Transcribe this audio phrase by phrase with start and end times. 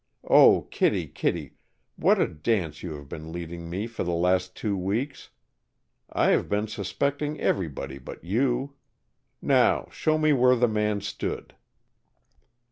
[0.27, 1.57] Oh, Kittie, Kittie,
[1.95, 5.29] what a dance you have been leading me for the last two weeks!
[6.11, 8.73] I have been suspecting everybody but you.
[9.43, 11.53] Now show me where the man stood."